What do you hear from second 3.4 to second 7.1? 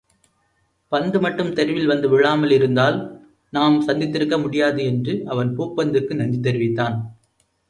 நாம் சந்தித்திருக்க முடியாது என்று அவன் பூப்பந்துக்கு நன்றி தெரிவித்தான்.